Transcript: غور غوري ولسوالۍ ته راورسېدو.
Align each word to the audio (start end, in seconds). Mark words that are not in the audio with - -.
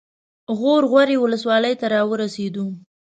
غور 0.59 0.83
غوري 0.91 1.15
ولسوالۍ 1.19 1.73
ته 1.79 1.85
راورسېدو. 1.93 2.65